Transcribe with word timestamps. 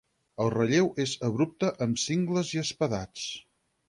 El 0.43 0.47
relleu 0.53 0.87
és 1.03 1.11
abrupte 1.27 1.69
amb 1.87 1.99
cingles 2.05 2.55
i 2.57 2.63
espadats. 2.63 3.27